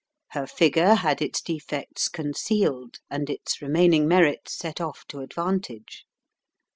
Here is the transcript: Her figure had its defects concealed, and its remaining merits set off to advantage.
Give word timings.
Her 0.29 0.47
figure 0.47 0.95
had 0.95 1.21
its 1.21 1.43
defects 1.43 2.09
concealed, 2.09 2.97
and 3.11 3.29
its 3.29 3.61
remaining 3.61 4.07
merits 4.07 4.57
set 4.57 4.81
off 4.81 5.05
to 5.09 5.19
advantage. 5.19 6.07